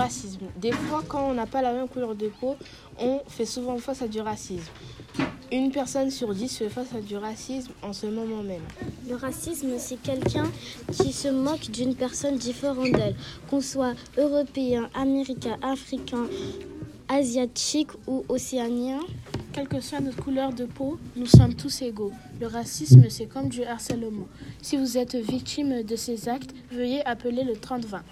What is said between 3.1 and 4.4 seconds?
fait souvent face à du